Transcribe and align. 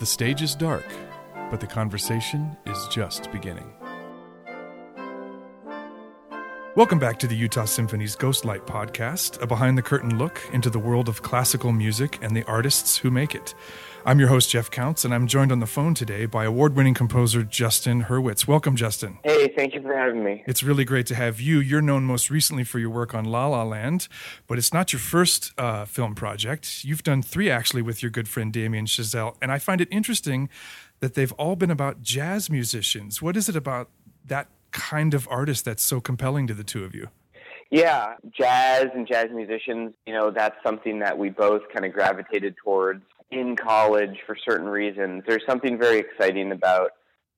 The 0.00 0.06
stage 0.06 0.40
is 0.40 0.54
dark, 0.54 0.86
but 1.50 1.60
the 1.60 1.66
conversation 1.66 2.56
is 2.64 2.88
just 2.88 3.30
beginning. 3.32 3.70
Welcome 6.76 7.00
back 7.00 7.18
to 7.18 7.26
the 7.26 7.34
Utah 7.34 7.64
Symphony's 7.64 8.14
Ghostlight 8.14 8.64
podcast, 8.64 9.42
a 9.42 9.46
behind 9.46 9.76
the 9.76 9.82
curtain 9.82 10.18
look 10.18 10.40
into 10.52 10.70
the 10.70 10.78
world 10.78 11.08
of 11.08 11.20
classical 11.20 11.72
music 11.72 12.20
and 12.22 12.34
the 12.36 12.44
artists 12.44 12.96
who 12.96 13.10
make 13.10 13.34
it. 13.34 13.56
I'm 14.06 14.20
your 14.20 14.28
host, 14.28 14.50
Jeff 14.50 14.70
Counts, 14.70 15.04
and 15.04 15.12
I'm 15.12 15.26
joined 15.26 15.50
on 15.50 15.58
the 15.58 15.66
phone 15.66 15.94
today 15.94 16.26
by 16.26 16.44
award 16.44 16.76
winning 16.76 16.94
composer 16.94 17.42
Justin 17.42 18.04
Hurwitz. 18.04 18.46
Welcome, 18.46 18.76
Justin. 18.76 19.18
Hey, 19.24 19.52
thank 19.56 19.74
you 19.74 19.82
for 19.82 19.92
having 19.92 20.22
me. 20.22 20.44
It's 20.46 20.62
really 20.62 20.84
great 20.84 21.06
to 21.06 21.16
have 21.16 21.40
you. 21.40 21.58
You're 21.58 21.82
known 21.82 22.04
most 22.04 22.30
recently 22.30 22.62
for 22.62 22.78
your 22.78 22.90
work 22.90 23.16
on 23.16 23.24
La 23.24 23.48
La 23.48 23.64
Land, 23.64 24.06
but 24.46 24.56
it's 24.56 24.72
not 24.72 24.92
your 24.92 25.00
first 25.00 25.52
uh, 25.58 25.86
film 25.86 26.14
project. 26.14 26.84
You've 26.84 27.02
done 27.02 27.20
three 27.20 27.50
actually 27.50 27.82
with 27.82 28.00
your 28.00 28.10
good 28.10 28.28
friend 28.28 28.52
Damien 28.52 28.86
Chazelle, 28.86 29.34
and 29.42 29.50
I 29.50 29.58
find 29.58 29.80
it 29.80 29.88
interesting 29.90 30.48
that 31.00 31.14
they've 31.14 31.32
all 31.32 31.56
been 31.56 31.72
about 31.72 32.00
jazz 32.00 32.48
musicians. 32.48 33.20
What 33.20 33.36
is 33.36 33.48
it 33.48 33.56
about 33.56 33.90
that 34.24 34.46
kind 34.72 35.14
of 35.14 35.26
artist 35.30 35.64
that's 35.64 35.82
so 35.82 36.00
compelling 36.00 36.46
to 36.46 36.54
the 36.54 36.64
two 36.64 36.84
of 36.84 36.94
you? 36.94 37.08
Yeah, 37.70 38.14
jazz 38.36 38.86
and 38.94 39.06
jazz 39.06 39.28
musicians, 39.32 39.92
you 40.06 40.12
know, 40.12 40.30
that's 40.30 40.56
something 40.64 40.98
that 41.00 41.16
we 41.16 41.30
both 41.30 41.62
kind 41.72 41.84
of 41.86 41.92
gravitated 41.92 42.56
towards 42.62 43.02
in 43.30 43.54
college 43.54 44.16
for 44.26 44.36
certain 44.36 44.66
reasons. 44.66 45.22
There's 45.26 45.44
something 45.48 45.78
very 45.78 45.98
exciting 45.98 46.50
about 46.50 46.90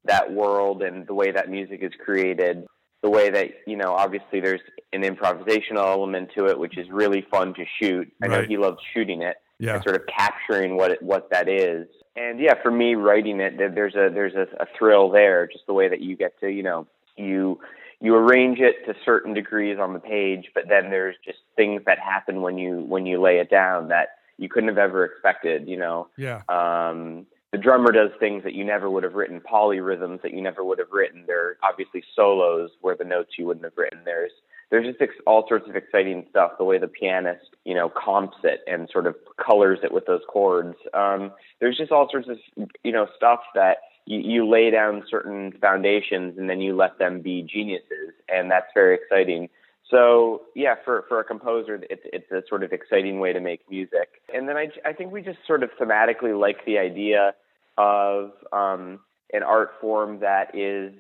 that 0.05 0.32
world 0.32 0.82
and 0.82 1.06
the 1.06 1.12
way 1.14 1.30
that 1.32 1.50
music 1.50 1.80
is 1.82 1.92
created. 2.02 2.64
The 3.02 3.10
way 3.10 3.28
that, 3.30 3.48
you 3.66 3.77
know, 3.77 3.92
obviously 3.92 4.41
there's 4.41 4.60
an 4.92 5.02
improvisational 5.02 5.84
element 5.86 6.30
to 6.38 6.46
it, 6.46 6.58
which 6.58 6.78
is 6.78 6.86
really 6.91 7.27
fun 7.30 7.52
to 7.55 7.64
shoot. 7.80 8.10
I 8.22 8.28
know 8.28 8.42
he 8.42 8.56
loves 8.56 8.78
shooting 8.94 9.22
it 9.22 9.36
Yeah. 9.58 9.74
and 9.74 9.83
sort 9.83 9.96
of 9.96 10.06
capturing 10.06 10.77
what 10.77 10.92
it, 10.92 11.02
what 11.02 11.28
that 11.30 11.48
is. 11.48 11.88
And 12.16 12.41
yeah, 12.41 12.55
for 12.62 12.70
me, 12.70 12.94
writing 12.94 13.41
it, 13.41 13.58
there's 13.58 13.94
a 13.94 14.08
there's 14.12 14.34
a, 14.34 14.47
a 14.62 14.66
thrill 14.78 15.10
there, 15.10 15.47
just 15.47 15.66
the 15.66 15.72
way 15.72 15.88
that 15.88 16.00
you 16.00 16.16
get 16.16 16.38
to, 16.41 16.48
you 16.48 16.62
know, 16.62 16.86
you 17.16 17.60
you 18.00 18.16
arrange 18.16 18.58
it 18.58 18.84
to 18.86 18.94
certain 19.05 19.32
degrees 19.32 19.78
on 19.78 19.92
the 19.92 20.00
page, 20.00 20.50
but 20.55 20.64
then 20.68 20.91
there's 20.91 21.14
just 21.24 21.38
things 21.54 21.82
that 21.86 21.98
happen 22.00 22.42
when 22.42 22.58
you 22.58 22.80
when 22.80 23.06
you 23.06 23.20
lay 23.20 23.38
it 23.38 23.48
down 23.50 23.88
that 23.88 24.08
you 24.38 24.48
couldn't 24.48 24.69
have 24.69 24.78
ever 24.78 25.04
expected. 25.04 25.69
You 25.69 25.77
know, 25.77 26.08
Yeah. 26.16 26.42
um, 26.48 27.27
the 27.52 27.58
drummer 27.58 27.92
does 27.92 28.10
things 28.19 28.42
that 28.44 28.54
you 28.54 28.64
never 28.64 28.91
would 28.91 29.04
have 29.04 29.14
written, 29.14 29.41
polyrhythms 29.41 30.22
that 30.22 30.32
you 30.32 30.41
never 30.41 30.64
would 30.64 30.78
have 30.78 30.91
written. 30.91 31.24
There 31.27 31.46
are 31.46 31.56
obviously 31.62 32.02
solos 32.16 32.70
where 32.80 32.96
the 32.96 33.04
notes 33.04 33.32
you 33.38 33.47
wouldn't 33.47 33.64
have 33.64 33.76
written. 33.76 34.00
There's 34.04 34.32
there's 34.70 34.86
just 34.86 35.02
ex- 35.02 35.14
all 35.26 35.47
sorts 35.47 35.69
of 35.69 35.76
exciting 35.76 36.26
stuff. 36.30 36.52
The 36.56 36.64
way 36.64 36.78
the 36.78 36.88
pianist, 36.88 37.44
you 37.64 37.74
know, 37.74 37.91
comps 37.91 38.38
it 38.42 38.60
and 38.66 38.88
sort 38.91 39.06
of 39.06 39.14
colors 39.36 39.80
it 39.82 39.92
with 39.92 40.06
those 40.06 40.22
chords. 40.28 40.76
Um, 40.94 41.30
there's 41.60 41.76
just 41.76 41.92
all 41.92 42.08
sorts 42.10 42.28
of 42.28 42.38
you 42.82 42.91
know 42.91 43.06
stuff 43.14 43.41
that 43.54 43.76
you, 44.06 44.19
you 44.19 44.48
lay 44.48 44.70
down 44.70 45.05
certain 45.08 45.53
foundations 45.61 46.39
and 46.39 46.48
then 46.48 46.61
you 46.61 46.75
let 46.77 46.98
them 46.98 47.20
be 47.20 47.42
geniuses, 47.42 48.12
and 48.28 48.50
that's 48.50 48.67
very 48.75 48.94
exciting. 48.94 49.48
So 49.91 50.42
yeah, 50.55 50.75
for 50.84 51.05
for 51.09 51.20
a 51.20 51.25
composer, 51.25 51.81
it's 51.91 52.03
it's 52.12 52.31
a 52.31 52.42
sort 52.48 52.64
of 52.64 52.72
exciting 52.72 53.20
way 53.20 53.33
to 53.33 53.41
make 53.41 53.61
music. 53.70 54.22
And 54.34 54.48
then 54.48 54.56
I 54.56 54.69
I 54.84 54.92
think 54.92 55.12
we 55.12 55.22
just 55.22 55.39
sort 55.47 55.62
of 55.62 55.70
thematically 55.78 56.39
like 56.39 56.64
the 56.64 56.78
idea 56.78 57.34
of 57.77 58.33
um, 58.53 59.00
an 59.33 59.42
art 59.42 59.72
form 59.81 60.20
that 60.20 60.56
is 60.56 60.94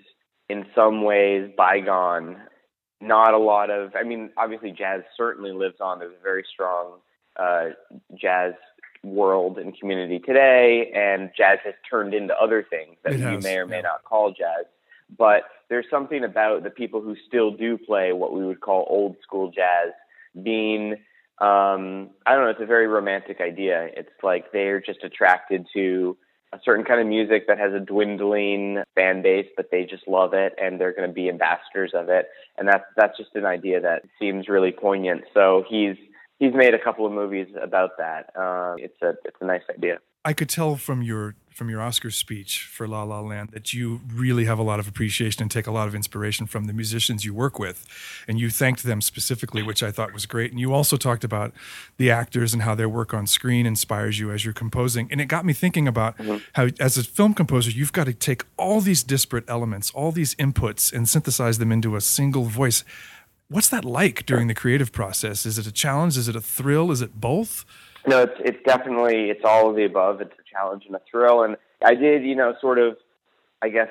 in 0.48 0.66
some 0.74 1.04
ways 1.04 1.50
bygone. 1.56 2.36
Not 3.00 3.34
a 3.34 3.38
lot 3.38 3.70
of 3.70 3.96
I 3.96 4.02
mean, 4.02 4.30
obviously 4.36 4.72
jazz 4.72 5.02
certainly 5.16 5.52
lives 5.52 5.80
on. 5.80 5.98
There's 5.98 6.14
a 6.18 6.22
very 6.22 6.44
strong 6.52 6.98
uh, 7.36 7.70
jazz 8.14 8.52
world 9.04 9.58
and 9.58 9.78
community 9.78 10.18
today, 10.18 10.92
and 10.94 11.30
jazz 11.36 11.58
has 11.64 11.74
turned 11.88 12.14
into 12.14 12.34
other 12.34 12.64
things 12.68 12.96
that 13.04 13.14
It 13.14 13.20
you 13.20 13.26
has, 13.26 13.44
may 13.44 13.56
or 13.56 13.66
may 13.66 13.76
yeah. 13.76 13.82
not 13.82 14.04
call 14.04 14.30
jazz. 14.30 14.66
But 15.16 15.42
there's 15.68 15.86
something 15.90 16.24
about 16.24 16.62
the 16.62 16.70
people 16.70 17.00
who 17.00 17.16
still 17.26 17.50
do 17.50 17.76
play 17.78 18.12
what 18.12 18.32
we 18.32 18.44
would 18.44 18.60
call 18.60 18.86
old 18.88 19.16
school 19.22 19.50
jazz 19.50 19.92
being 20.42 20.92
um 21.38 22.10
I 22.24 22.34
don't 22.34 22.44
know, 22.44 22.50
it's 22.50 22.60
a 22.60 22.66
very 22.66 22.86
romantic 22.86 23.40
idea. 23.40 23.88
It's 23.96 24.22
like 24.22 24.52
they're 24.52 24.80
just 24.80 25.02
attracted 25.02 25.66
to 25.74 26.16
a 26.52 26.60
certain 26.64 26.84
kind 26.84 27.00
of 27.00 27.06
music 27.06 27.46
that 27.48 27.58
has 27.58 27.72
a 27.72 27.80
dwindling 27.80 28.82
fan 28.94 29.22
base, 29.22 29.48
but 29.56 29.70
they 29.70 29.84
just 29.84 30.06
love 30.06 30.34
it 30.34 30.52
and 30.62 30.78
they're 30.78 30.92
going 30.92 31.08
to 31.08 31.14
be 31.14 31.28
ambassadors 31.30 31.92
of 31.94 32.08
it. 32.10 32.28
And 32.58 32.68
that's 32.68 32.84
that's 32.96 33.16
just 33.16 33.34
an 33.34 33.46
idea 33.46 33.80
that 33.80 34.02
seems 34.18 34.48
really 34.48 34.72
poignant. 34.72 35.22
So 35.34 35.64
he's 35.68 35.96
he's 36.42 36.54
made 36.54 36.74
a 36.74 36.78
couple 36.78 37.06
of 37.06 37.12
movies 37.12 37.46
about 37.62 37.96
that. 37.98 38.30
Uh, 38.36 38.74
it's 38.78 39.00
a 39.00 39.10
it's 39.24 39.36
a 39.40 39.44
nice 39.44 39.62
idea. 39.70 39.98
I 40.24 40.32
could 40.32 40.48
tell 40.48 40.76
from 40.76 41.02
your 41.02 41.36
from 41.50 41.68
your 41.68 41.82
Oscar 41.82 42.10
speech 42.10 42.64
for 42.64 42.88
La 42.88 43.02
La 43.04 43.20
Land 43.20 43.50
that 43.50 43.74
you 43.74 44.00
really 44.12 44.46
have 44.46 44.58
a 44.58 44.62
lot 44.62 44.80
of 44.80 44.88
appreciation 44.88 45.42
and 45.42 45.50
take 45.50 45.66
a 45.66 45.70
lot 45.70 45.86
of 45.86 45.94
inspiration 45.94 46.46
from 46.46 46.64
the 46.64 46.72
musicians 46.72 47.24
you 47.24 47.32
work 47.32 47.58
with, 47.58 47.86
and 48.26 48.40
you 48.40 48.50
thanked 48.50 48.82
them 48.82 49.00
specifically, 49.00 49.62
which 49.62 49.82
I 49.82 49.92
thought 49.92 50.12
was 50.12 50.26
great. 50.26 50.50
And 50.50 50.58
you 50.58 50.72
also 50.72 50.96
talked 50.96 51.22
about 51.22 51.52
the 51.96 52.10
actors 52.10 52.52
and 52.54 52.62
how 52.62 52.74
their 52.74 52.88
work 52.88 53.14
on 53.14 53.26
screen 53.26 53.64
inspires 53.64 54.18
you 54.18 54.32
as 54.32 54.44
you're 54.44 54.54
composing. 54.54 55.08
And 55.12 55.20
it 55.20 55.26
got 55.26 55.44
me 55.44 55.52
thinking 55.52 55.86
about 55.86 56.16
how, 56.54 56.68
as 56.80 56.96
a 56.96 57.04
film 57.04 57.34
composer, 57.34 57.70
you've 57.70 57.92
got 57.92 58.06
to 58.06 58.14
take 58.14 58.44
all 58.56 58.80
these 58.80 59.04
disparate 59.04 59.44
elements, 59.46 59.90
all 59.92 60.10
these 60.10 60.34
inputs, 60.36 60.92
and 60.92 61.08
synthesize 61.08 61.58
them 61.58 61.70
into 61.70 61.94
a 61.94 62.00
single 62.00 62.44
voice. 62.44 62.82
What's 63.52 63.68
that 63.68 63.84
like 63.84 64.24
during 64.26 64.48
the 64.48 64.54
creative 64.54 64.92
process? 64.92 65.44
Is 65.46 65.58
it 65.58 65.66
a 65.66 65.72
challenge? 65.72 66.16
Is 66.16 66.26
it 66.28 66.34
a 66.36 66.40
thrill? 66.40 66.90
Is 66.90 67.02
it 67.02 67.20
both? 67.20 67.64
No, 68.06 68.22
it's 68.22 68.32
it's 68.40 68.58
definitely 68.66 69.30
it's 69.30 69.42
all 69.44 69.68
of 69.70 69.76
the 69.76 69.84
above. 69.84 70.20
It's 70.20 70.32
a 70.32 70.42
challenge 70.50 70.84
and 70.86 70.96
a 70.96 71.00
thrill. 71.10 71.42
And 71.44 71.56
I 71.84 71.94
did, 71.94 72.24
you 72.24 72.34
know, 72.34 72.54
sort 72.60 72.78
of, 72.78 72.96
I 73.60 73.68
guess, 73.68 73.88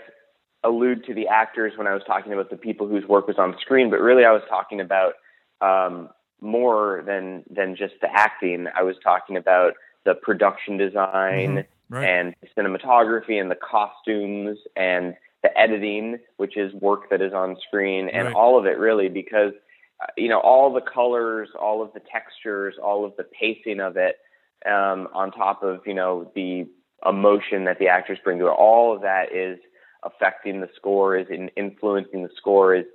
allude 0.63 1.05
to 1.05 1.13
the 1.13 1.27
actors 1.27 1.73
when 1.77 1.88
I 1.88 1.94
was 1.94 2.03
talking 2.05 2.33
about 2.33 2.49
the 2.49 2.57
people 2.57 2.88
whose 2.88 3.05
work 3.07 3.27
was 3.27 3.38
on 3.38 3.55
screen, 3.61 3.89
but 3.89 3.99
really 4.01 4.25
I 4.25 4.31
was 4.31 4.41
talking 4.49 4.81
about 4.81 5.13
um, 5.61 6.09
more 6.41 7.03
than 7.05 7.43
than 7.49 7.75
just 7.75 7.93
the 8.01 8.09
acting. 8.11 8.67
I 8.75 8.81
was 8.83 8.95
talking 9.03 9.38
about 9.38 9.73
the 10.05 10.16
production 10.16 10.78
design 10.78 11.66
Right. 11.89 12.07
and 12.09 12.35
cinematography 12.57 13.39
and 13.39 13.51
the 13.51 13.55
costumes 13.57 14.57
and 14.78 15.13
the 15.44 15.57
editing, 15.57 16.19
which 16.38 16.57
is 16.57 16.74
work 16.75 17.09
that 17.09 17.22
is 17.22 17.34
on 17.34 17.57
screen, 17.68 18.09
and 18.09 18.28
Right. 18.28 18.35
all 18.35 18.57
of 18.59 18.66
it 18.66 18.78
really, 18.78 19.09
because 19.09 19.53
uh, 20.02 20.07
you 20.18 20.29
know 20.29 20.40
all 20.40 20.72
the 20.74 20.81
colors, 20.81 21.50
all 21.59 21.81
of 21.81 21.91
the 21.94 22.02
textures, 22.12 22.75
all 22.81 23.06
of 23.06 23.16
the 23.18 23.24
pacing 23.24 23.79
of 23.79 23.97
it, 23.97 24.18
um, 24.66 25.07
on 25.13 25.31
top 25.31 25.63
of 25.63 25.81
you 25.85 25.94
know 25.94 26.31
the 26.35 26.68
emotion 27.06 27.63
that 27.66 27.79
the 27.79 27.88
actors 27.88 28.19
bring 28.24 28.38
to 28.40 28.47
it, 28.47 28.52
all 28.52 28.96
of 28.96 29.02
that 29.02 29.34
is 29.34 29.57
affecting 30.03 30.62
the 30.62 30.69
score, 30.75 31.18
is 31.18 31.28
in 31.29 31.50
influencing 31.50 32.23
the 32.23 32.29
score, 32.35 32.75
is 32.75 32.85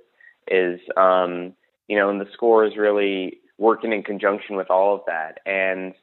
is 0.47 0.79
um, 0.95 1.53
you 1.87 1.97
know, 1.97 2.09
and 2.09 2.21
the 2.21 2.31
score 2.33 2.65
is 2.65 2.77
really 2.77 3.39
working 3.57 3.91
in 3.91 4.03
conjunction 4.03 4.55
with 4.55 4.69
all 4.69 4.95
of 4.95 5.01
that, 5.07 5.39
and 5.45 5.93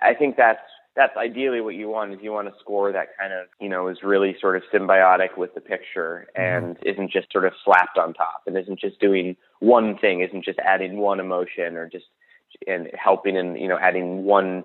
I 0.00 0.14
think 0.14 0.36
that's 0.36 0.60
that's 0.94 1.16
ideally 1.16 1.60
what 1.60 1.74
you 1.74 1.88
want 1.88 2.12
is 2.12 2.18
you 2.22 2.32
want 2.32 2.48
a 2.48 2.52
score 2.60 2.92
that 2.92 3.08
kind 3.18 3.32
of 3.32 3.46
you 3.60 3.68
know 3.68 3.88
is 3.88 3.98
really 4.02 4.36
sort 4.40 4.56
of 4.56 4.62
symbiotic 4.72 5.38
with 5.38 5.54
the 5.54 5.60
picture 5.60 6.26
and 6.34 6.76
isn't 6.84 7.10
just 7.10 7.30
sort 7.32 7.46
of 7.46 7.52
slapped 7.64 7.98
on 7.98 8.12
top 8.12 8.42
and 8.46 8.56
isn't 8.58 8.78
just 8.78 9.00
doing 9.00 9.36
one 9.60 9.96
thing 9.98 10.20
isn't 10.20 10.44
just 10.44 10.58
adding 10.58 10.98
one 10.98 11.20
emotion 11.20 11.76
or 11.76 11.88
just 11.88 12.06
and 12.66 12.88
helping 12.94 13.36
and 13.36 13.58
you 13.58 13.68
know 13.68 13.78
adding 13.78 14.24
one 14.24 14.64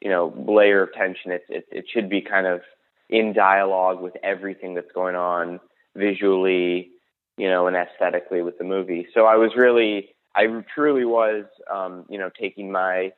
you 0.00 0.10
know 0.10 0.32
layer 0.48 0.82
of 0.82 0.92
tension. 0.94 1.32
It 1.32 1.44
it, 1.48 1.66
it 1.70 1.84
should 1.92 2.08
be 2.08 2.20
kind 2.20 2.46
of 2.46 2.60
in 3.08 3.32
dialogue 3.32 4.00
with 4.00 4.14
everything 4.22 4.74
that's 4.74 4.90
going 4.92 5.14
on 5.14 5.60
visually 5.94 6.90
you 7.36 7.48
know 7.48 7.66
and 7.66 7.76
aesthetically 7.76 8.42
with 8.42 8.58
the 8.58 8.64
movie. 8.64 9.06
So 9.14 9.26
i 9.26 9.36
was 9.36 9.52
really 9.56 10.10
i 10.34 10.46
truly 10.74 11.04
was 11.04 11.44
um 11.70 12.04
you 12.08 12.18
know 12.18 12.30
taking 12.38 12.72
my 12.72 13.12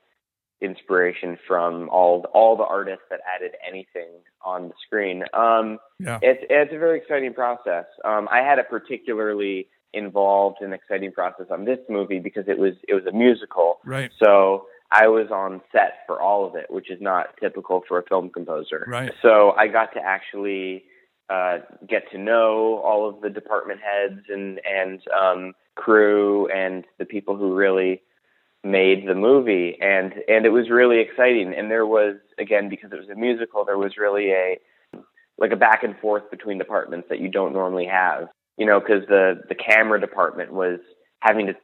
inspiration 0.61 1.39
from 1.47 1.89
all 1.91 2.25
all 2.35 2.57
the 2.57 2.65
artists 2.65 3.05
that 3.11 3.21
added 3.35 3.53
anything 3.67 4.09
on 4.45 4.69
the 4.69 4.75
screen. 4.87 5.25
Um, 5.33 5.79
Yeah. 5.99 6.19
it's 6.23 6.45
it's 6.49 6.73
a 6.73 6.79
very 6.79 6.99
exciting 6.99 7.35
process. 7.35 7.87
Um, 8.05 8.29
I 8.31 8.39
had 8.39 8.59
a 8.59 8.65
particularly 8.65 9.69
involved 9.95 10.59
and 10.61 10.75
exciting 10.75 11.13
process 11.13 11.47
on 11.51 11.65
this 11.65 11.79
movie 11.89 12.19
because 12.19 12.45
it 12.49 12.59
was 12.59 12.75
it 12.89 12.95
was 12.95 13.07
a 13.07 13.13
musical. 13.13 13.79
Right. 13.85 14.11
So 14.23 14.67
I 14.91 15.07
was 15.09 15.29
on 15.31 15.61
set 15.73 16.01
for 16.07 16.21
all 16.21 16.47
of 16.47 16.55
it, 16.57 16.67
which 16.71 16.91
is 16.91 17.01
not 17.01 17.37
typical 17.41 17.83
for 17.87 17.99
a 17.99 18.03
film 18.05 18.31
composer. 18.31 18.85
Right. 18.89 19.13
So 19.23 19.53
I 19.53 19.69
got 19.69 19.93
to 19.95 20.01
actually 20.01 20.85
uh, 21.31 21.59
get 21.87 22.11
to 22.11 22.19
know 22.19 22.81
all 22.85 23.09
of 23.09 23.21
the 23.21 23.31
department 23.31 23.81
heads 23.81 24.23
and 24.29 24.61
and 24.65 25.01
um, 25.19 25.53
crew 25.75 26.49
and 26.49 26.85
the 26.99 27.05
people 27.05 27.37
who 27.37 27.55
really 27.55 28.03
made 28.65 29.07
the 29.07 29.15
movie 29.15 29.79
and 29.81 30.15
and 30.27 30.45
it 30.45 30.51
was 30.51 30.69
really 30.69 30.99
exciting 30.99 31.55
and 31.57 31.71
there 31.71 31.87
was 31.87 32.17
again 32.39 32.69
because 32.69 32.91
it 32.93 32.99
was 32.99 33.09
a 33.09 33.15
musical 33.15 33.65
there 33.65 33.79
was 33.79 33.97
really 33.97 34.31
a 34.31 34.59
like 35.39 35.53
a 35.53 35.57
back 35.57 35.85
and 35.85 35.97
forth 35.99 36.29
between 36.31 36.59
departments 36.59 37.09
that 37.09 37.21
you 37.21 37.29
don't 37.29 37.53
normally 37.53 37.87
have 37.87 38.29
you 38.57 38.67
know 38.67 38.81
because 38.81 39.07
the 39.09 39.41
the 39.49 39.55
camera 39.55 40.01
department 40.01 40.53
was 40.53 40.81
having 41.21 41.47
to 41.47 41.55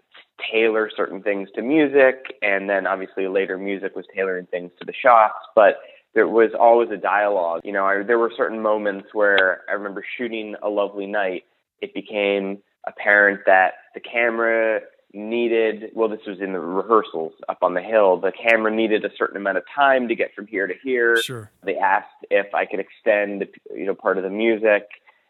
tailor 0.52 0.88
certain 0.96 1.20
things 1.20 1.48
to 1.54 1.62
music 1.62 2.34
and 2.42 2.70
then 2.70 2.86
obviously 2.86 3.26
later 3.26 3.58
music 3.58 3.96
was 3.96 4.04
tailoring 4.14 4.46
things 4.46 4.70
to 4.78 4.84
the 4.84 4.94
shots 4.94 5.34
but 5.56 5.78
there 6.14 6.28
was 6.28 6.50
always 6.58 6.90
a 6.90 6.96
dialogue. 6.96 7.62
You 7.64 7.72
know, 7.72 7.84
I, 7.84 8.02
there 8.02 8.18
were 8.18 8.32
certain 8.36 8.62
moments 8.62 9.08
where 9.12 9.62
I 9.68 9.72
remember 9.72 10.04
shooting 10.16 10.54
A 10.62 10.68
Lovely 10.68 11.06
Night. 11.06 11.42
It 11.80 11.92
became 11.92 12.58
apparent 12.86 13.40
that 13.46 13.74
the 13.94 14.00
camera 14.00 14.80
needed 15.14 15.90
well 15.94 16.08
this 16.08 16.20
was 16.26 16.40
in 16.40 16.52
the 16.52 16.58
rehearsals 16.60 17.32
up 17.48 17.58
on 17.62 17.74
the 17.74 17.80
hill 17.80 18.18
the 18.18 18.32
camera 18.32 18.74
needed 18.74 19.04
a 19.04 19.10
certain 19.16 19.36
amount 19.36 19.56
of 19.56 19.62
time 19.74 20.08
to 20.08 20.14
get 20.14 20.34
from 20.34 20.46
here 20.46 20.66
to 20.66 20.74
here 20.82 21.16
Sure. 21.22 21.50
they 21.62 21.76
asked 21.76 22.08
if 22.30 22.52
i 22.54 22.64
could 22.66 22.80
extend 22.80 23.46
you 23.74 23.86
know 23.86 23.94
part 23.94 24.18
of 24.18 24.24
the 24.24 24.30
music 24.30 24.88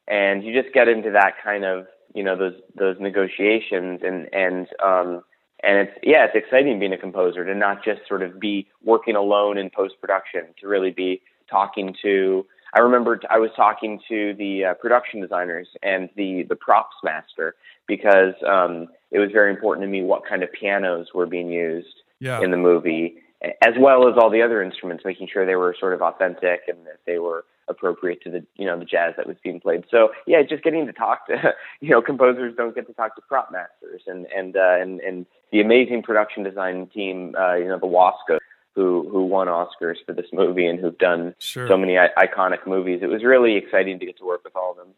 and 0.08 0.42
you 0.44 0.60
just 0.60 0.72
get 0.74 0.88
into 0.88 1.10
that 1.10 1.34
kind 1.42 1.64
of 1.64 1.86
you 2.14 2.22
know 2.22 2.36
those 2.36 2.54
those 2.76 2.96
negotiations 2.98 4.00
and 4.02 4.32
and 4.32 4.68
um 4.82 5.22
and 5.62 5.78
it's 5.88 5.98
yeah 6.02 6.24
it's 6.24 6.34
exciting 6.34 6.78
being 6.78 6.92
a 6.92 6.98
composer 6.98 7.44
to 7.44 7.54
not 7.54 7.84
just 7.84 8.00
sort 8.08 8.22
of 8.22 8.40
be 8.40 8.66
working 8.82 9.16
alone 9.16 9.58
in 9.58 9.70
post 9.70 9.94
production 10.00 10.46
to 10.60 10.66
really 10.66 10.90
be 10.90 11.20
talking 11.50 11.94
to 12.02 12.46
I 12.74 12.80
remember 12.80 13.20
I 13.30 13.38
was 13.38 13.50
talking 13.56 14.00
to 14.08 14.34
the 14.36 14.64
uh, 14.64 14.74
production 14.74 15.20
designers 15.20 15.68
and 15.82 16.08
the 16.16 16.44
the 16.48 16.56
props 16.56 16.96
master 17.04 17.54
because 17.86 18.34
um, 18.48 18.88
it 19.10 19.18
was 19.18 19.30
very 19.32 19.50
important 19.50 19.84
to 19.84 19.88
me 19.90 20.02
what 20.02 20.26
kind 20.26 20.42
of 20.42 20.52
pianos 20.52 21.08
were 21.14 21.26
being 21.26 21.50
used 21.50 21.94
Yeah. 22.18 22.40
in 22.40 22.50
the 22.50 22.56
movie, 22.56 23.16
as 23.62 23.74
well 23.78 24.08
as 24.08 24.14
all 24.18 24.30
the 24.30 24.42
other 24.42 24.62
instruments, 24.62 25.04
making 25.04 25.28
sure 25.32 25.44
they 25.46 25.56
were 25.56 25.76
sort 25.78 25.92
of 25.94 26.02
authentic 26.02 26.62
and 26.68 26.78
that 26.86 27.00
they 27.06 27.18
were 27.18 27.44
appropriate 27.68 28.22
to 28.22 28.30
the 28.30 28.44
you 28.56 28.66
know 28.66 28.78
the 28.78 28.84
jazz 28.84 29.14
that 29.16 29.26
was 29.26 29.36
being 29.42 29.60
played. 29.60 29.84
So 29.90 30.10
yeah, 30.26 30.42
just 30.42 30.62
getting 30.62 30.86
to 30.86 30.92
talk 30.92 31.26
to 31.28 31.54
you 31.80 31.90
know 31.90 32.02
composers 32.02 32.54
don't 32.56 32.74
get 32.74 32.86
to 32.88 32.92
talk 32.94 33.14
to 33.16 33.22
prop 33.22 33.52
masters 33.52 34.02
and 34.06 34.26
and 34.26 34.56
uh, 34.56 34.76
and 34.80 35.00
and 35.00 35.26
the 35.52 35.60
amazing 35.60 36.02
production 36.02 36.42
design 36.42 36.88
team, 36.92 37.34
uh, 37.38 37.54
you 37.54 37.66
know 37.68 37.78
the 37.78 37.86
Wasco 37.86 38.38
who 38.74 39.08
who 39.10 39.24
won 39.26 39.46
Oscars 39.48 39.96
for 40.04 40.12
this 40.12 40.26
movie 40.32 40.66
and 40.66 40.78
who've 40.80 40.98
done 40.98 41.34
Sure. 41.38 41.68
so 41.68 41.76
many 41.76 41.98
I- 41.98 42.08
iconic 42.18 42.66
movies. 42.66 43.00
It 43.02 43.06
was 43.08 43.22
really 43.24 43.56
exciting 43.56 43.98
to 44.00 44.06
get 44.06 44.18
to 44.18 44.24
work 44.24 44.42
with 44.44 44.56
all 44.56 44.72
of 44.72 44.76
them. 44.76 44.88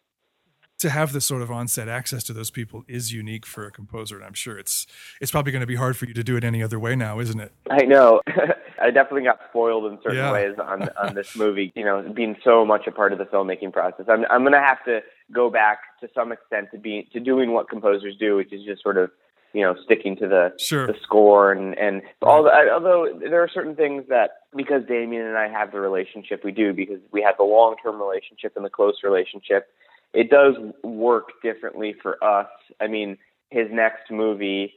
to 0.79 0.91
have 0.91 1.15
this 1.15 1.25
sort 1.25 1.41
of 1.41 1.51
onset 1.51 1.89
access 1.89 2.23
to 2.23 2.35
those 2.35 2.51
people 2.51 2.85
is 2.87 3.11
unique 3.11 3.47
for 3.47 3.65
a 3.67 3.71
composer, 3.71 4.17
and 4.17 4.25
I'm 4.27 4.35
sure 4.35 4.59
it's 4.59 4.87
it's 5.23 5.31
probably 5.31 5.51
going 5.53 5.61
to 5.63 5.67
be 5.67 5.77
hard 5.77 5.97
for 5.97 6.05
you 6.05 6.13
to 6.15 6.23
do 6.23 6.37
it 6.37 6.45
any 6.45 6.63
other 6.63 6.79
way 6.79 6.95
now, 6.95 7.19
isn't 7.19 7.41
it? 7.41 7.51
I 7.71 7.85
know. 7.87 8.21
I 8.79 8.91
definitely 8.91 9.23
got 9.25 9.41
spoiled 9.49 9.91
in 9.91 9.99
certain 10.03 10.19
Yeah. 10.19 10.33
ways 10.33 10.55
on 10.59 10.89
on 11.03 11.15
this 11.15 11.35
movie. 11.35 11.73
You 11.75 11.85
know, 11.85 12.03
being 12.15 12.37
so 12.45 12.65
much 12.67 12.87
a 12.87 12.93
part 12.93 13.13
of 13.13 13.19
the 13.19 13.25
filmmaking 13.25 13.73
process. 13.73 14.05
I'm 14.09 14.27
I'm 14.31 14.45
gonna 14.45 14.61
have 14.63 14.85
to 14.85 15.01
go 15.33 15.49
back 15.49 15.79
to 16.01 16.09
some 16.15 16.31
extent 16.31 16.69
to 16.73 16.79
be 16.79 17.09
to 17.15 17.21
doing 17.21 17.53
what 17.53 17.71
composers 17.71 18.15
do, 18.19 18.37
which 18.37 18.53
is 18.53 18.63
just 18.65 18.83
sort 18.83 18.99
of 18.99 19.11
you 19.57 19.63
know 19.63 19.75
sticking 19.85 20.15
to 20.17 20.29
the 20.29 20.53
Sure. 20.59 20.87
the 20.87 20.95
score 21.03 21.51
and 21.51 21.77
and 21.79 22.03
all 22.23 22.43
the, 22.43 22.51
I- 22.51 22.71
although 22.73 23.09
there 23.19 23.43
are 23.43 23.49
certain 23.49 23.75
things 23.75 24.05
that 24.09 24.31
because 24.55 24.83
Damien 24.87 25.25
and 25.27 25.39
I 25.39 25.49
have 25.49 25.73
the 25.73 25.81
relationship 25.81 26.45
we 26.45 26.53
do 26.53 26.75
because 26.75 27.01
we 27.11 27.23
have 27.23 27.37
the 27.39 27.45
long 27.45 27.77
term 27.83 27.99
relationship 28.01 28.53
and 28.57 28.65
the 28.65 28.71
close 28.71 28.97
relationship, 29.03 29.69
it 30.13 30.29
does 30.31 30.55
work 30.85 31.29
differently 31.43 31.95
for 32.03 32.23
us. 32.23 32.49
I 32.81 32.87
mean, 32.87 33.17
his 33.51 33.69
next 33.73 34.11
movie 34.11 34.75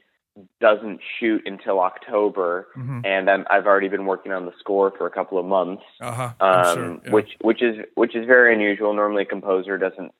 doesn't 0.60 1.00
shoot 1.18 1.42
until 1.44 1.80
October, 1.80 2.68
Mhm. 2.78 3.04
and 3.04 3.28
I'm, 3.28 3.44
I've 3.50 3.66
already 3.66 3.88
been 3.88 4.06
working 4.06 4.32
on 4.32 4.46
the 4.46 4.52
score 4.58 4.90
for 4.96 5.06
a 5.06 5.10
couple 5.10 5.36
of 5.38 5.44
months 5.44 5.82
Uh 6.00 6.12
huh. 6.12 6.30
um, 6.40 7.02
which 7.10 7.30
which 7.42 7.60
is 7.62 7.84
which 7.96 8.14
is 8.16 8.24
very 8.26 8.54
unusual. 8.54 8.94
Normally, 8.94 9.22
a 9.24 9.26
composer 9.26 9.76
doesn't 9.76 10.12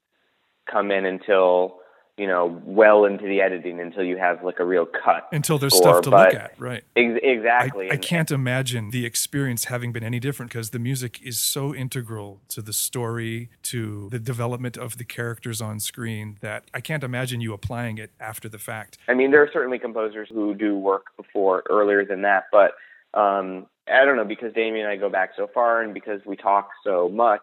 come 0.71 0.91
in 0.91 1.07
until 1.07 1.79
you 2.17 2.27
know 2.27 2.61
well 2.65 3.05
into 3.05 3.25
the 3.25 3.41
editing 3.41 3.81
until 3.81 4.03
you 4.03 4.17
have 4.17 4.43
like 4.45 4.59
a 4.59 4.65
real 4.65 4.87
cut. 4.87 5.29
until 5.33 5.59
there's 5.59 5.75
score, 5.75 5.95
stuff 5.95 6.05
to 6.05 6.11
but- 6.11 6.33
look 6.33 6.43
at, 6.43 6.61
right? 6.61 6.85
Ex- 6.97 7.21
exactly. 7.23 7.91
I 7.91 7.95
and- 7.95 8.03
can't 8.03 8.31
imagine 8.31 8.91
the 8.91 9.07
experience 9.07 9.67
having 9.67 9.93
been 9.93 10.05
any 10.05 10.21
different 10.21 10.51
because 10.53 10.71
the 10.71 10.79
music 10.79 11.21
is 11.23 11.39
so 11.39 11.75
integral 11.75 12.41
to 12.49 12.63
the 12.63 12.73
story, 12.73 13.51
to 13.65 14.09
the 14.11 14.19
development 14.19 14.77
of 14.77 14.99
the 14.99 15.05
characters 15.05 15.61
on 15.61 15.81
screen 15.81 16.37
that 16.41 16.65
I 16.75 16.81
can't 16.81 17.03
imagine 17.05 17.41
you 17.41 17.53
applying 17.53 17.99
it 17.99 18.11
after 18.21 18.49
the 18.49 18.59
fact. 18.59 18.99
I 19.09 19.15
mean, 19.15 19.31
there 19.31 19.43
are 19.43 19.51
certainly 19.53 19.79
composers 19.79 20.29
who 20.31 20.55
do 20.55 20.77
work 20.77 21.07
before 21.17 21.63
earlier 21.71 22.05
than 22.05 22.23
that, 22.23 22.45
but 22.53 22.73
um, 23.15 23.67
I 23.89 24.05
don't 24.05 24.17
know 24.17 24.25
because 24.25 24.53
Damien 24.53 24.85
and 24.87 24.93
I 24.93 24.97
go 24.97 25.09
back 25.11 25.31
so 25.37 25.49
far, 25.53 25.83
and 25.83 25.93
because 25.93 26.21
we 26.25 26.37
talk 26.37 26.71
so 26.85 27.09
much, 27.09 27.43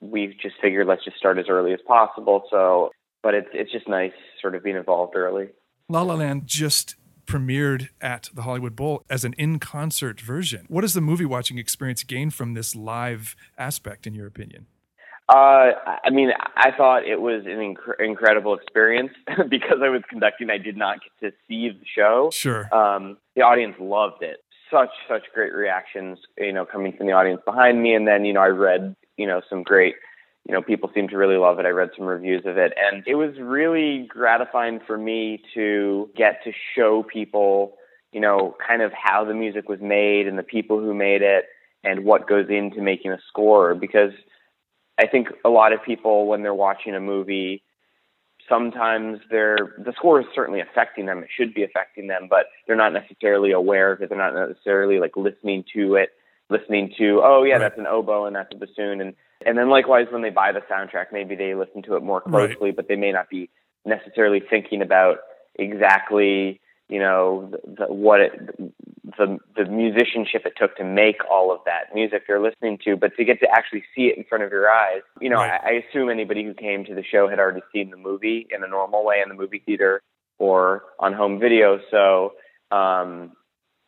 we've 0.00 0.34
just 0.40 0.54
figured 0.62 0.86
let's 0.86 1.04
just 1.04 1.16
start 1.16 1.38
as 1.38 1.46
early 1.48 1.72
as 1.72 1.80
possible. 1.86 2.44
So, 2.50 2.90
but 3.22 3.34
it's 3.34 3.48
it's 3.52 3.72
just 3.72 3.88
nice 3.88 4.12
sort 4.40 4.54
of 4.54 4.62
being 4.62 4.76
involved 4.76 5.16
early. 5.16 5.48
La 5.88 6.02
La 6.02 6.14
Land 6.14 6.42
just 6.46 6.96
premiered 7.26 7.88
at 8.00 8.28
the 8.34 8.42
Hollywood 8.42 8.74
Bowl 8.74 9.04
as 9.08 9.24
an 9.24 9.34
in 9.38 9.58
concert 9.58 10.20
version. 10.20 10.66
What 10.68 10.80
does 10.80 10.94
the 10.94 11.00
movie 11.00 11.24
watching 11.24 11.58
experience 11.58 12.02
gain 12.02 12.30
from 12.30 12.54
this 12.54 12.74
live 12.74 13.36
aspect, 13.56 14.06
in 14.06 14.14
your 14.14 14.26
opinion? 14.26 14.66
Uh, 15.30 15.74
I 16.04 16.10
mean, 16.10 16.30
I 16.56 16.72
thought 16.76 17.06
it 17.06 17.20
was 17.20 17.44
an 17.46 17.76
inc- 17.76 18.00
incredible 18.04 18.54
experience 18.54 19.12
because 19.48 19.78
I 19.80 19.88
was 19.88 20.02
conducting. 20.10 20.50
I 20.50 20.58
did 20.58 20.76
not 20.76 20.98
get 21.02 21.30
to 21.30 21.36
see 21.46 21.68
the 21.68 21.86
show. 21.94 22.30
Sure. 22.32 22.72
Um, 22.74 23.16
the 23.36 23.42
audience 23.42 23.76
loved 23.78 24.22
it. 24.22 24.38
Such 24.72 24.90
such 25.08 25.22
great 25.32 25.52
reactions, 25.52 26.18
you 26.36 26.52
know, 26.52 26.64
coming 26.64 26.96
from 26.96 27.06
the 27.06 27.12
audience 27.12 27.42
behind 27.44 27.80
me, 27.80 27.94
and 27.94 28.08
then 28.08 28.24
you 28.24 28.32
know 28.32 28.40
I 28.40 28.48
read 28.48 28.96
you 29.16 29.26
know 29.26 29.40
some 29.48 29.62
great, 29.62 29.94
you 30.46 30.54
know, 30.54 30.62
people 30.62 30.90
seem 30.94 31.08
to 31.08 31.16
really 31.16 31.36
love 31.36 31.58
it. 31.58 31.66
I 31.66 31.70
read 31.70 31.90
some 31.96 32.06
reviews 32.06 32.44
of 32.46 32.56
it, 32.56 32.72
and 32.76 33.04
it 33.06 33.14
was 33.14 33.38
really 33.38 34.06
gratifying 34.08 34.80
for 34.86 34.96
me 34.96 35.42
to 35.54 36.10
get 36.16 36.42
to 36.44 36.52
show 36.74 37.02
people, 37.02 37.76
you 38.12 38.20
know, 38.20 38.56
kind 38.66 38.82
of 38.82 38.92
how 38.92 39.24
the 39.24 39.34
music 39.34 39.68
was 39.68 39.80
made 39.80 40.26
and 40.26 40.38
the 40.38 40.42
people 40.42 40.80
who 40.80 40.94
made 40.94 41.22
it 41.22 41.44
and 41.84 42.04
what 42.04 42.28
goes 42.28 42.48
into 42.48 42.80
making 42.80 43.12
a 43.12 43.18
score. 43.28 43.74
Because 43.74 44.12
I 44.98 45.06
think 45.06 45.28
a 45.44 45.48
lot 45.50 45.72
of 45.72 45.82
people 45.82 46.26
when 46.26 46.42
they're 46.42 46.54
watching 46.54 46.94
a 46.94 47.00
movie 47.00 47.62
sometimes 48.48 49.20
they're 49.30 49.74
the 49.78 49.92
score 49.92 50.20
is 50.20 50.26
certainly 50.34 50.60
affecting 50.60 51.06
them. 51.06 51.22
It 51.22 51.28
should 51.34 51.54
be 51.54 51.62
affecting 51.62 52.08
them 52.08 52.26
but 52.28 52.46
they're 52.66 52.76
not 52.76 52.92
necessarily 52.92 53.52
aware 53.52 53.92
of 53.92 54.02
it. 54.02 54.08
They're 54.08 54.18
not 54.18 54.34
necessarily 54.34 54.98
like 54.98 55.16
listening 55.16 55.64
to 55.74 55.94
it 55.94 56.10
listening 56.50 56.92
to 56.98 57.20
oh 57.22 57.42
yeah 57.44 57.54
Right. 57.54 57.60
that's 57.60 57.78
an 57.78 57.86
oboe 57.86 58.26
and 58.26 58.36
that's 58.36 58.52
a 58.54 58.58
bassoon 58.58 59.00
and 59.00 59.14
and 59.46 59.56
then 59.56 59.70
likewise 59.70 60.06
when 60.10 60.22
they 60.22 60.30
buy 60.30 60.52
the 60.52 60.60
soundtrack 60.70 61.06
maybe 61.12 61.34
they 61.34 61.54
listen 61.54 61.82
to 61.82 61.96
it 61.96 62.02
more 62.02 62.22
Right. 62.26 62.50
closely 62.50 62.72
but 62.72 62.88
they 62.88 62.96
may 62.96 63.12
not 63.12 63.28
be 63.30 63.48
necessarily 63.84 64.40
thinking 64.40 64.82
about 64.82 65.18
exactly 65.56 66.60
you 66.88 66.98
know 66.98 67.50
the, 67.50 67.86
the, 67.86 67.92
what 67.92 68.20
it 68.20 68.32
the 69.18 69.38
the 69.56 69.64
musicianship 69.64 70.42
it 70.46 70.54
took 70.56 70.76
to 70.76 70.84
make 70.84 71.16
all 71.30 71.52
of 71.52 71.60
that 71.64 71.94
music 71.94 72.22
they're 72.26 72.40
listening 72.40 72.78
to, 72.84 72.96
but 72.96 73.16
to 73.16 73.24
get 73.24 73.40
to 73.40 73.46
actually 73.50 73.82
see 73.94 74.02
it 74.04 74.16
in 74.16 74.24
front 74.24 74.44
of 74.44 74.50
your 74.50 74.70
eyes, 74.70 75.02
you 75.20 75.28
know, 75.28 75.36
Right. 75.36 75.60
I, 75.64 75.68
I 75.68 75.72
assume 75.82 76.10
anybody 76.10 76.44
who 76.44 76.54
came 76.54 76.84
to 76.84 76.94
the 76.94 77.02
show 77.02 77.28
had 77.28 77.38
already 77.38 77.62
seen 77.72 77.90
the 77.90 77.96
movie 77.96 78.46
in 78.54 78.62
a 78.62 78.68
normal 78.68 79.04
way 79.04 79.20
in 79.22 79.28
the 79.28 79.34
movie 79.34 79.62
theater 79.64 80.00
or 80.38 80.84
on 80.98 81.12
home 81.12 81.38
video. 81.40 81.80
So 81.90 82.34
um, 82.70 83.32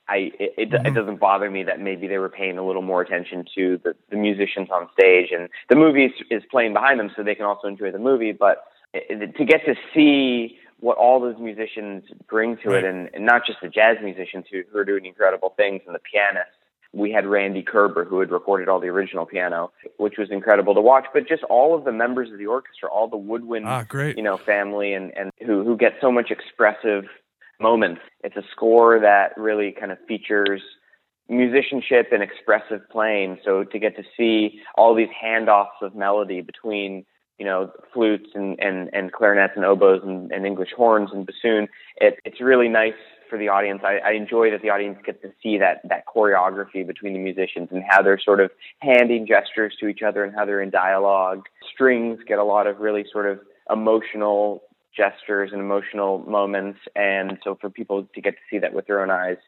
I 0.09 0.33
it, 0.39 0.55
it, 0.59 0.71
Mhm. 0.71 0.87
it 0.87 0.95
doesn't 0.95 1.21
bother 1.21 1.51
me 1.51 1.63
that 1.65 1.81
maybe 1.81 2.07
they 2.09 2.19
were 2.19 2.29
paying 2.29 2.59
a 2.59 2.67
little 2.67 2.83
more 2.83 3.01
attention 3.01 3.45
to 3.55 3.79
the, 3.85 3.95
the 4.11 4.17
musicians 4.17 4.69
on 4.71 4.89
stage 4.93 5.31
and 5.33 5.49
the 5.69 5.77
movie 5.77 6.07
is, 6.07 6.13
is 6.31 6.43
playing 6.51 6.73
behind 6.73 6.99
them, 6.99 7.11
so 7.15 7.23
they 7.23 7.35
can 7.35 7.45
also 7.47 7.69
enjoy 7.69 7.91
the 7.93 7.99
movie. 7.99 8.33
But 8.33 8.65
it- 8.93 9.37
to 9.37 9.45
get 9.45 9.65
to 9.67 9.75
see 9.95 10.59
what 10.81 10.99
all 10.99 11.21
those 11.21 11.39
musicians 11.39 12.03
bring 12.29 12.57
to 12.59 12.71
Right. 12.71 12.85
it, 12.85 12.91
and, 12.91 13.09
and 13.15 13.25
not 13.25 13.47
just 13.47 13.61
the 13.63 13.69
jazz 13.69 13.99
musicians 14.03 14.47
who, 14.51 14.63
who 14.73 14.79
are 14.79 14.85
doing 14.85 15.07
incredible 15.07 15.51
things, 15.57 15.83
and 15.87 15.95
the 15.95 16.01
pianists. 16.01 16.57
We 16.95 17.11
had 17.11 17.25
Randy 17.25 17.63
Kerber, 17.63 18.05
who 18.05 18.21
had 18.21 18.31
recorded 18.31 18.69
all 18.69 18.79
the 18.81 18.89
original 18.89 19.25
piano, 19.25 19.73
which 19.97 20.19
was 20.19 20.31
incredible 20.31 20.75
to 20.75 20.81
watch. 20.83 21.07
But 21.15 21.27
just 21.27 21.43
all 21.45 21.75
of 21.75 21.85
the 21.85 21.93
members 21.93 22.31
of 22.31 22.37
the 22.39 22.47
orchestra, 22.47 22.91
all 22.91 23.07
the 23.09 23.17
woodwind, 23.17 23.65
Ah, 23.67 23.85
great. 23.89 24.19
you 24.19 24.23
know, 24.23 24.37
family, 24.37 24.93
and 24.93 25.17
and 25.17 25.31
who 25.47 25.65
who 25.65 25.75
get 25.77 25.95
so 26.03 26.13
much 26.13 26.31
expressive 26.31 27.05
moments. 27.63 28.01
It's 28.23 28.37
a 28.37 28.43
score 28.51 29.01
that 29.01 29.37
really 29.37 29.73
kind 29.73 29.93
of 29.93 29.99
features 30.07 30.61
musicianship 31.29 32.09
and 32.13 32.23
expressive 32.23 32.81
playing. 32.91 33.39
So 33.45 33.65
to 33.65 33.79
get 33.79 33.97
to 33.97 34.03
see 34.17 34.61
all 34.77 34.95
these 34.95 35.09
handoffs 35.23 35.81
of 35.81 35.95
melody 35.95 36.41
between 36.41 37.05
you 37.39 37.47
know 37.47 37.73
flutes 37.93 38.31
and 38.35 38.59
and, 38.61 38.91
and 38.93 39.13
clarinets 39.13 39.55
and 39.57 39.65
oboes 39.65 40.03
and, 40.05 40.31
and 40.31 40.47
English 40.47 40.71
horns 40.77 41.11
and 41.13 41.27
bassoon, 41.27 41.69
it, 41.97 42.19
it's 42.25 42.41
really 42.41 42.69
nice 42.69 42.93
for 43.31 43.39
the 43.39 43.49
audience. 43.49 43.81
I, 43.83 43.99
I 44.05 44.13
enjoy 44.13 44.51
that 44.51 44.61
the 44.61 44.69
audience 44.69 44.99
gets 45.07 45.23
to 45.23 45.33
see 45.43 45.57
that 45.59 45.81
that 45.89 46.05
choreography 46.07 46.87
between 46.87 47.15
the 47.15 47.19
musicians 47.19 47.69
and 47.71 47.83
how 47.89 48.03
they're 48.03 48.21
sort 48.21 48.41
of 48.41 48.51
handing 48.81 49.27
gestures 49.27 49.75
to 49.81 49.87
each 49.89 50.03
other 50.03 50.23
and 50.23 50.35
how 50.35 50.45
they're 50.45 50.61
in 50.61 50.71
dialogue. 50.71 51.47
Strings 51.73 52.21
get 52.29 52.39
a 52.39 52.45
lot 52.45 52.67
of 52.67 52.79
really 52.81 53.07
sort 53.11 53.27
of 53.27 53.41
emotional 53.71 54.63
gestures 54.97 55.51
and 55.53 55.61
emotional 55.61 56.19
moments, 56.19 56.79
and 56.95 57.39
so 57.43 57.57
for 57.61 57.71
people 57.71 58.07
to 58.15 58.21
get 58.21 58.35
to 58.35 58.41
see 58.51 58.59
that 58.59 58.75
with 58.75 58.87
their 58.87 59.03
own 59.03 59.11
eyes 59.11 59.39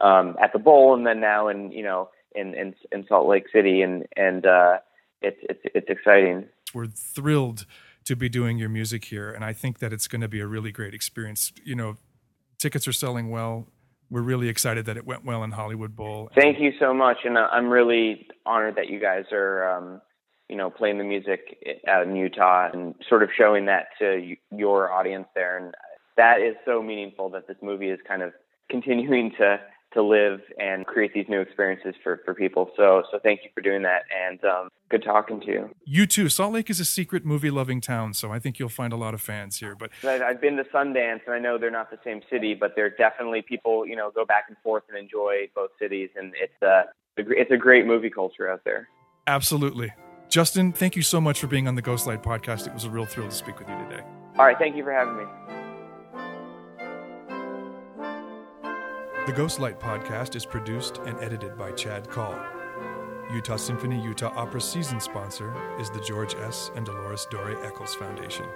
um, 0.00 0.36
at 0.42 0.52
the 0.52 0.58
bowl, 0.58 0.94
and 0.94 1.06
then 1.06 1.20
now 1.20 1.48
in 1.48 1.72
you 1.72 1.82
know 1.82 2.08
in 2.34 2.54
in, 2.54 2.74
in 2.90 3.06
Salt 3.08 3.28
Lake 3.28 3.44
City, 3.52 3.82
and 3.82 4.06
and 4.16 4.46
uh, 4.46 4.78
it's 5.20 5.38
it's 5.42 5.60
it's 5.74 5.88
exciting. 5.88 6.46
We're 6.74 6.86
thrilled 6.86 7.66
to 8.04 8.16
be 8.16 8.28
doing 8.28 8.58
your 8.58 8.68
music 8.68 9.04
here, 9.04 9.30
and 9.30 9.44
I 9.44 9.52
think 9.52 9.78
that 9.78 9.92
it's 9.92 10.08
going 10.08 10.22
to 10.22 10.28
be 10.28 10.40
a 10.40 10.46
really 10.46 10.72
great 10.72 10.94
experience. 10.94 11.52
You 11.64 11.76
know, 11.76 11.96
tickets 12.58 12.88
are 12.88 12.92
selling 12.92 13.30
well. 13.30 13.68
we're 14.10 14.22
really 14.22 14.48
excited 14.48 14.84
that 14.84 14.96
it 14.96 15.06
went 15.06 15.24
well 15.24 15.42
in 15.42 15.52
Hollywood 15.52 15.96
Bowl. 15.96 16.30
Thank 16.34 16.60
you 16.60 16.72
so 16.78 16.92
much, 16.92 17.18
and 17.24 17.38
uh, 17.38 17.48
I'm 17.50 17.68
really 17.68 18.26
honored 18.44 18.76
that 18.76 18.88
you 18.88 19.00
guys 19.00 19.24
are, 19.32 19.70
um, 19.70 20.02
you 20.52 20.58
know, 20.58 20.68
playing 20.68 20.98
the 20.98 21.04
music 21.04 21.80
out 21.88 22.06
in 22.06 22.14
Utah 22.14 22.68
and 22.70 22.94
sort 23.08 23.22
of 23.22 23.30
showing 23.34 23.64
that 23.64 23.86
to 23.98 24.36
your 24.54 24.92
audience 24.92 25.24
there, 25.34 25.56
and 25.56 25.74
that 26.18 26.42
is 26.42 26.54
so 26.66 26.82
meaningful 26.82 27.30
that 27.30 27.48
this 27.48 27.56
movie 27.62 27.88
is 27.88 27.98
kind 28.06 28.20
of 28.20 28.34
continuing 28.68 29.32
to 29.38 29.58
to 29.94 30.02
live 30.02 30.40
and 30.58 30.86
create 30.86 31.14
these 31.14 31.24
new 31.26 31.40
experiences 31.40 31.94
for, 32.02 32.20
for 32.26 32.34
people. 32.34 32.70
So 32.76 33.02
so 33.10 33.18
thank 33.18 33.40
you 33.44 33.50
for 33.54 33.62
doing 33.62 33.80
that 33.84 34.02
and 34.14 34.44
um, 34.44 34.68
good 34.90 35.02
talking 35.02 35.40
to 35.40 35.46
you. 35.46 35.70
You 35.86 36.04
too. 36.04 36.28
Salt 36.28 36.52
Lake 36.52 36.68
is 36.68 36.80
a 36.80 36.84
secret 36.84 37.24
movie 37.24 37.50
loving 37.50 37.80
town, 37.80 38.12
so 38.12 38.30
I 38.30 38.38
think 38.38 38.58
you'll 38.58 38.68
find 38.68 38.92
a 38.92 38.96
lot 38.96 39.14
of 39.14 39.22
fans 39.22 39.56
here. 39.56 39.74
But 39.74 39.88
I've 40.04 40.42
been 40.42 40.58
to 40.58 40.64
Sundance 40.64 41.20
and 41.24 41.34
I 41.34 41.38
know 41.38 41.56
they're 41.56 41.70
not 41.70 41.90
the 41.90 41.98
same 42.04 42.20
city, 42.30 42.52
but 42.52 42.72
they're 42.76 42.90
definitely 42.90 43.40
people 43.40 43.86
you 43.86 43.96
know 43.96 44.10
go 44.14 44.26
back 44.26 44.44
and 44.48 44.56
forth 44.62 44.82
and 44.90 44.98
enjoy 44.98 45.48
both 45.54 45.70
cities, 45.78 46.10
and 46.14 46.34
it's 46.38 46.60
a 46.60 46.82
it's 47.16 47.50
a 47.50 47.56
great 47.56 47.86
movie 47.86 48.10
culture 48.10 48.50
out 48.50 48.60
there. 48.66 48.86
Absolutely. 49.26 49.94
Justin, 50.32 50.72
thank 50.72 50.96
you 50.96 51.02
so 51.02 51.20
much 51.20 51.40
for 51.40 51.46
being 51.46 51.68
on 51.68 51.74
the 51.74 51.82
Ghostlight 51.82 52.22
podcast. 52.22 52.66
It 52.66 52.72
was 52.72 52.84
a 52.84 52.90
real 52.90 53.04
thrill 53.04 53.28
to 53.28 53.34
speak 53.34 53.58
with 53.58 53.68
you 53.68 53.76
today. 53.76 54.00
All 54.38 54.46
right, 54.46 54.56
thank 54.58 54.74
you 54.74 54.82
for 54.82 54.90
having 54.90 55.14
me. 55.14 55.24
The 59.26 59.32
Ghostlight 59.34 59.78
podcast 59.78 60.34
is 60.34 60.46
produced 60.46 61.00
and 61.04 61.18
edited 61.20 61.58
by 61.58 61.72
Chad 61.72 62.08
Call. 62.08 62.34
Utah 63.30 63.56
Symphony 63.56 64.02
Utah 64.02 64.32
Opera 64.34 64.62
season 64.62 65.00
sponsor 65.00 65.54
is 65.78 65.90
the 65.90 66.00
George 66.00 66.34
S. 66.36 66.70
and 66.76 66.86
Dolores 66.86 67.26
Dore 67.30 67.62
Eccles 67.66 67.94
Foundation. 67.94 68.46